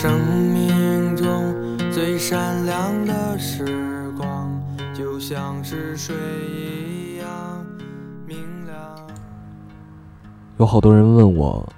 [0.00, 4.48] 生命中最善良的时光，
[4.94, 6.14] 就像是水
[6.46, 7.26] 一样
[8.24, 8.76] 明亮
[10.56, 11.68] 有好多人问我，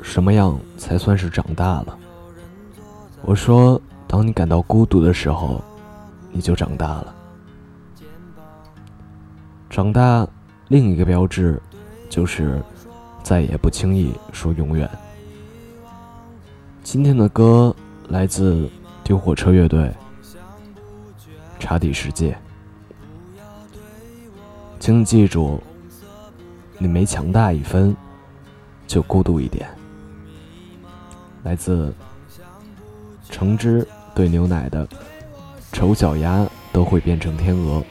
[0.00, 1.98] 什么样才算是长大了？
[3.22, 5.60] 我说，当你感到孤独的时候，
[6.30, 7.12] 你就长大了。
[9.68, 10.24] 长大
[10.68, 11.60] 另一个标志，
[12.08, 12.62] 就是
[13.24, 14.88] 再也不轻易说永远。
[16.88, 17.74] 今天的歌
[18.10, 18.70] 来自
[19.02, 19.80] 丢火车乐队，
[21.58, 22.30] 《查底世界》，
[24.78, 25.60] 请你记住，
[26.78, 27.94] 你没强大一分。
[28.86, 29.68] 就孤独一点。
[31.42, 31.92] 来自
[33.30, 33.84] 橙汁
[34.14, 34.86] 兑牛奶的
[35.72, 37.82] 丑小鸭都会变成天鹅。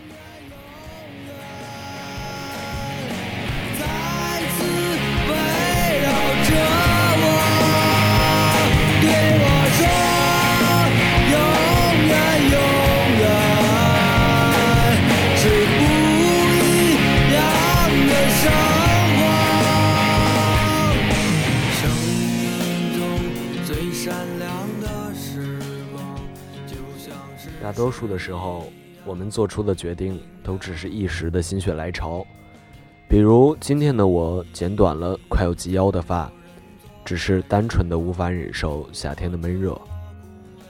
[27.85, 28.63] 多数的时候，
[29.05, 32.25] 我们做出的决定都只是一时的心血来潮。
[33.07, 36.27] 比如今天的我剪短了快要及腰的发，
[37.05, 39.79] 只是单纯的无法忍受夏天的闷热。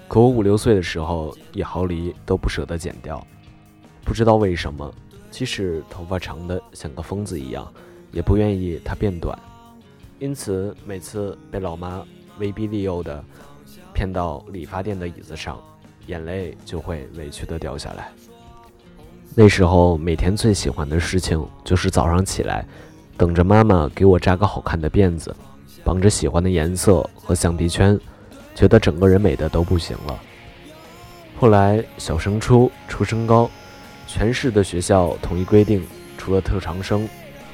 [0.09, 3.25] 可我五六岁的时候，一毫厘都不舍得剪掉。
[4.03, 4.93] 不知道为什么，
[5.31, 7.65] 即使头发长的像个疯子一样，
[8.11, 9.39] 也不愿意它变短。
[10.19, 12.05] 因此，每次被老妈
[12.39, 13.23] 威逼利诱的
[13.93, 15.57] 骗到理发店的椅子上。
[16.07, 18.09] 眼泪就会委屈的掉下来。
[19.33, 22.65] 那时候每天最喜欢的事情就是早上起来，
[23.17, 25.35] 等着妈妈给我扎个好看的辫子，
[25.83, 27.99] 绑着喜欢的颜色和橡皮圈，
[28.53, 30.19] 觉得整个人美的都不行了。
[31.37, 33.49] 后来小升初出身高，
[34.07, 35.85] 全市的学校统一规定，
[36.17, 37.07] 除了特长生，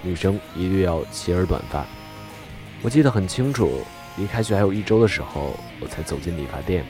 [0.04, 1.84] 女生一律要齐耳短发。
[2.84, 3.82] 我记得很清楚，
[4.18, 6.86] 离开学还有一周的时候，我才走进理发店。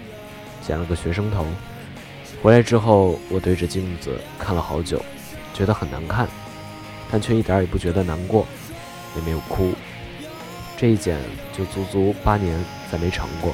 [0.61, 1.45] 剪了个学生头，
[2.41, 5.03] 回来之后，我对着镜子看了好久，
[5.53, 6.27] 觉得很难看，
[7.11, 8.45] 但却一点也不觉得难过，
[9.15, 9.73] 也没有哭。
[10.77, 11.19] 这一剪
[11.55, 12.57] 就足足八年，
[12.91, 13.53] 再没长过。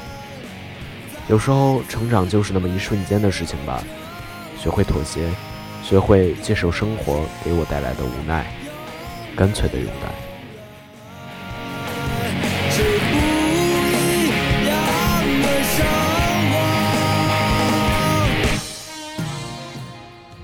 [1.28, 3.82] 有时候成长就是那么一瞬间的事情吧，
[4.58, 5.28] 学会妥协，
[5.82, 8.46] 学会接受生活给我带来的无奈，
[9.36, 10.27] 干脆的勇敢。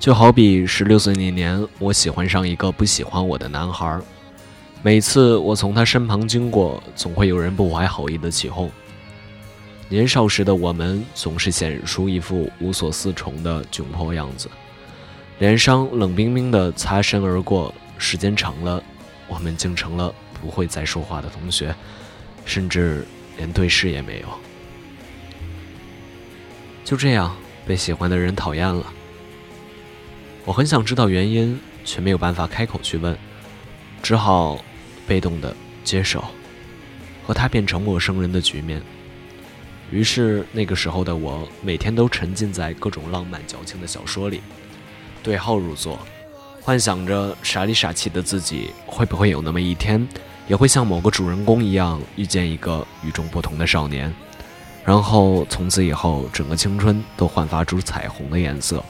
[0.05, 3.99] 就好比十六岁那年，我喜欢上一个不喜欢我的男孩。
[4.83, 8.69] 每次我从他身旁经过，总会有人不怀好意的起哄。
[9.89, 14.47] 年少时的我们总是显出一副无所适从的窘迫样子，
[15.39, 17.73] 脸上冷冰冰的擦身而过。
[17.97, 18.83] 时间长了，
[19.27, 21.73] 我们竟成了不会再说话的同学，
[22.45, 23.03] 甚至
[23.37, 24.27] 连对视也没有。
[26.83, 27.35] 就这样，
[27.65, 28.85] 被喜欢的人讨厌了。
[30.45, 33.17] 我很想知道原因，却没有办法开口去问，
[34.03, 34.63] 只好
[35.07, 36.23] 被动的接受
[37.25, 38.81] 和他变成陌生人的局面。
[39.91, 44.41] 于是那个时候的我，每天都沉浸在各种浪漫矫情的小说里，
[45.23, 45.99] 对号入座，
[46.61, 50.07] 幻想着傻里傻气的自己会不会有那么一天，
[50.47, 54.13] 也会像某个主人公一样遇见一个与众不同的少年，
[54.83, 58.83] 然后从此以后整个青春都焕发出彩虹的颜色，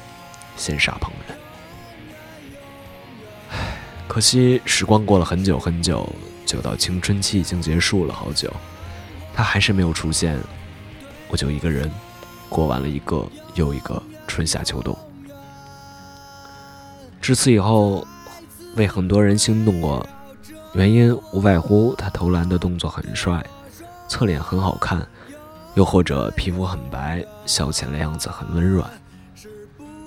[0.57, 1.34] 羡煞旁人。
[4.15, 6.09] 可惜时光过了很久很久，
[6.45, 8.49] 久到青春期已经结束了好久，
[9.33, 10.39] 他还是没有出现。
[11.27, 11.91] 我就一个人
[12.47, 14.97] 过完了一个又一个春夏秋冬。
[17.19, 18.07] 至此以后，
[18.77, 20.07] 为很多人心动过，
[20.75, 23.45] 原因无外乎他投篮的动作很帅，
[24.07, 25.05] 侧脸很好看，
[25.73, 28.89] 又或者皮肤很白，笑起来样子很温软，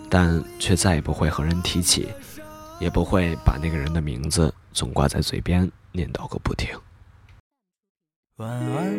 [0.08, 2.08] 但却再也不会和人提起，
[2.80, 6.68] 也不会把那个人的名字总挂在嘴边念叨个不停。
[8.36, 8.96] 晚安，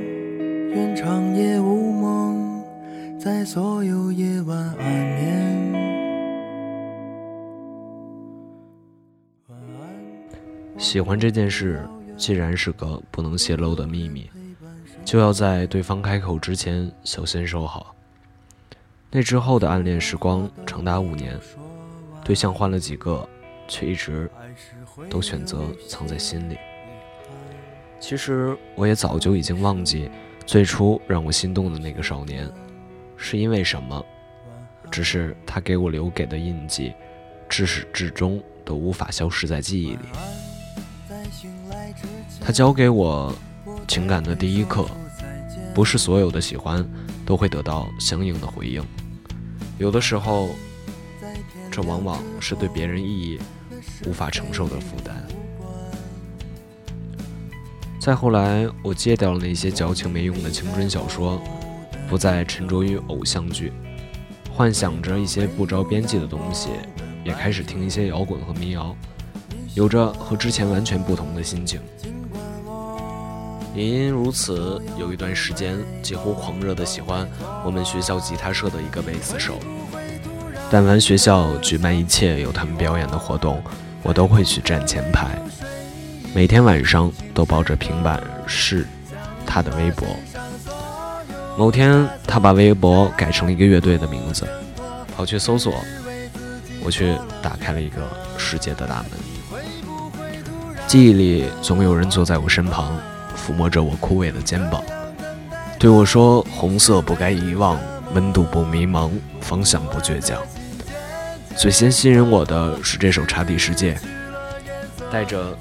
[0.69, 2.63] 愿长夜无梦，
[3.17, 5.69] 在所有夜晚安眠。
[10.77, 11.87] 喜欢这件事，
[12.17, 14.29] 既然是个不能泄露的秘密，
[15.05, 17.95] 就要在对方开口之前小心收好。
[19.11, 21.39] 那之后的暗恋时光长达五年，
[22.23, 23.27] 对象换了几个，
[23.69, 24.29] 却一直
[25.09, 26.57] 都选择藏在心里。
[28.01, 30.09] 其实我也早就已经忘记
[30.45, 32.49] 最初让我心动的那个少年
[33.15, 34.05] 是因为什么，
[34.89, 36.93] 只是他给我留给的印记，
[37.47, 39.99] 至始至终都无法消失在记忆里。
[42.41, 43.35] 他教给我
[43.87, 44.85] 情感的第一课，
[45.73, 46.87] 不是所有的喜欢
[47.25, 48.81] 都会得到相应的回应，
[49.77, 50.49] 有的时候，
[51.71, 53.39] 这往往是对别人意义
[54.05, 55.15] 无法承受的负担。
[57.99, 61.41] 再后来，我戒掉了那些矫情没用的青春小说，
[62.09, 63.73] 不再沉着于偶像剧，
[64.51, 66.69] 幻想着一些不着边际的东西，
[67.25, 68.95] 也开始听一些摇滚和民谣。
[69.75, 71.79] 有着和之前完全不同的心情，
[73.75, 77.29] 也因如此，有一段时间几乎狂热的喜欢
[77.63, 79.59] 我们学校吉他社的一个贝斯手。
[80.71, 83.61] 但凡学校举办一切有他们表演的活动，
[84.03, 85.27] 我都会去站前排，
[86.33, 88.85] 每天晚上都抱着平板试
[89.47, 90.07] 他的微博。
[91.57, 94.47] 某天，他把微博改成了一个乐队的名字，
[95.17, 95.73] 跑去搜索，
[96.83, 98.07] 我却打开了一个
[98.37, 99.65] 世界的大门。
[100.87, 102.95] 记忆里总有人坐在我身旁，
[103.35, 104.83] 抚摸着我枯萎的肩膀，
[105.79, 107.79] 对我说：“红色不该遗忘，
[108.13, 109.09] 温度不迷茫，
[109.41, 110.39] 方向不倔强。”
[111.59, 113.93] 最先吸引我的是这首《茶底世界》，
[115.11, 115.53] 带着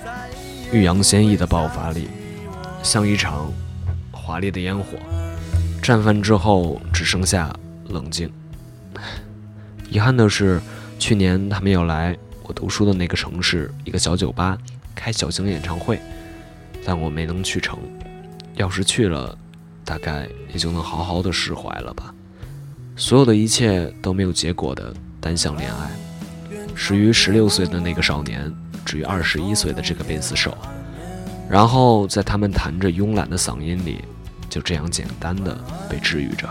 [0.72, 2.06] 欲扬先抑的爆发力，
[2.84, 3.52] 像一场
[4.12, 4.96] 华丽的烟火，
[5.82, 7.52] 绽放之后只剩下
[7.88, 8.32] 冷静。
[9.90, 10.60] 遗憾的是，
[11.00, 14.56] 去年他们要来我读书的那个城市一个小酒吧。
[14.94, 15.98] 开小型演唱会，
[16.84, 17.76] 但我没能去成。
[18.54, 19.36] 要是去了，
[19.84, 22.14] 大概也就能好好的释怀了吧。
[22.94, 25.90] 所有的一切都没有结果的单向恋爱，
[26.74, 28.52] 始于十六岁的那个少年，
[28.84, 30.56] 至于二十一岁的这个贝斯手，
[31.48, 34.04] 然后在他们弹着慵懒的嗓音里，
[34.48, 36.48] 就这样简单的被治愈着。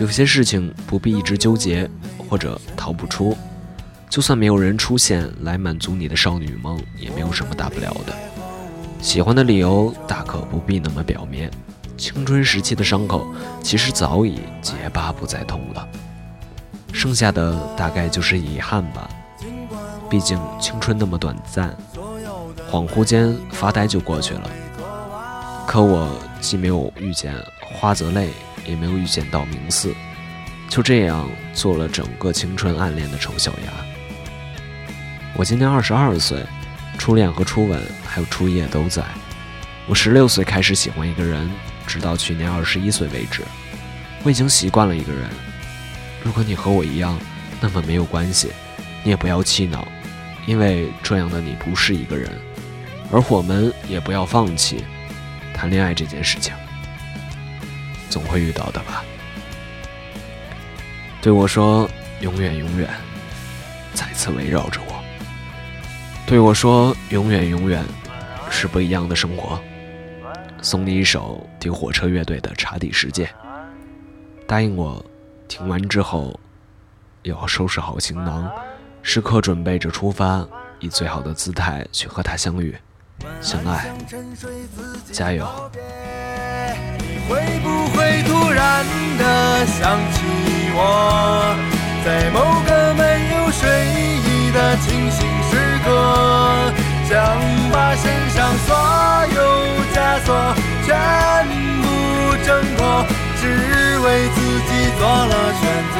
[0.00, 1.88] 有些事情不必一直纠结，
[2.28, 3.36] 或者逃不出。
[4.08, 8.12] 就算没有人出现来满足你的少女梦，也没有什么大不了的。
[9.00, 11.50] 喜欢的理由大可不必那么表面。
[11.96, 13.32] 青春时期的伤口
[13.62, 15.88] 其实早已结疤不再痛了，
[16.92, 19.08] 剩下的大概就是遗憾吧。
[20.10, 21.74] 毕竟青春那么短暂，
[22.70, 24.50] 恍惚间发呆就过去了。
[25.66, 28.28] 可我既没有遇见花泽类，
[28.66, 29.94] 也没有遇见道明寺，
[30.68, 33.72] 就这样做了整个青春暗恋的丑小鸭。
[35.34, 36.44] 我今年二十二岁，
[36.98, 39.02] 初恋和初吻还有初夜都在。
[39.88, 41.50] 我十六岁开始喜欢一个人，
[41.86, 43.42] 直到去年二十一岁为止。
[44.24, 45.30] 我已经习惯了一个人。
[46.24, 47.18] 如果你和我一样，
[47.60, 48.52] 那么没有关系，
[49.02, 49.86] 你也不要气恼，
[50.46, 52.30] 因为这样的你不是一个人。
[53.10, 54.84] 而我们也不要放弃
[55.52, 56.54] 谈恋爱这件事情，
[58.08, 59.04] 总会遇到的吧。
[61.20, 61.88] 对我说，
[62.20, 62.88] 永远永远，
[63.92, 65.02] 再次围绕着我。
[66.26, 67.84] 对我说：“永远永远
[68.48, 69.60] 是不一样的生活。”
[70.62, 73.26] 送你一首听火车乐队的《茶底世界》。
[74.46, 75.04] 答应我，
[75.54, 76.40] 听完之后
[77.24, 78.50] 要收拾好行囊，
[79.02, 80.42] 时刻准备着出发，
[80.80, 82.74] 以最好的姿态去和他相遇、
[83.42, 83.94] 相爱。
[85.12, 85.44] 加油！
[87.28, 88.82] 会不会突然
[89.18, 90.22] 的想起
[90.72, 91.54] 我，
[92.02, 93.68] 在某个没有睡
[94.24, 96.72] 意的清醒时刻？
[97.04, 97.20] 想
[97.70, 98.74] 把身上所
[105.02, 105.98] 做了选择。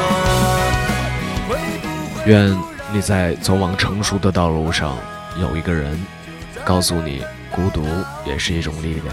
[2.25, 2.57] 愿
[2.93, 4.97] 你在走往成熟的道路上，
[5.41, 6.01] 有一个人
[6.65, 7.85] 告诉你，孤独
[8.25, 9.13] 也是一种力量，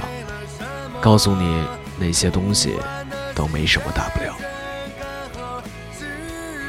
[1.01, 1.65] 告诉你
[1.97, 2.75] 那些东西
[3.33, 4.35] 都没什么大不了。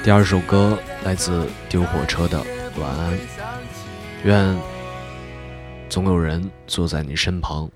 [0.02, 2.38] 第二首歌来自丢火车的
[2.80, 3.12] 《晚安》，
[4.24, 4.56] 愿
[5.90, 7.68] 总有人坐在你身旁，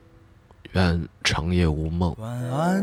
[0.72, 2.16] 愿长夜无梦。
[2.18, 2.82] 晚安，